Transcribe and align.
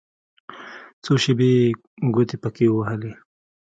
څو 1.03 1.13
شېبې 1.23 1.49
يې 1.57 1.65
ګوتې 2.13 2.35
پکښې 2.43 2.67
ووهلې. 2.71 3.11